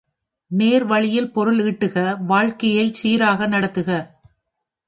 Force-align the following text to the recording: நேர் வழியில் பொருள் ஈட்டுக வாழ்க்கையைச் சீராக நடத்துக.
நேர் 0.51 0.85
வழியில் 0.85 1.31
பொருள் 1.31 1.59
ஈட்டுக 1.63 1.95
வாழ்க்கையைச் 2.25 2.93
சீராக 2.93 3.47
நடத்துக. 3.47 3.89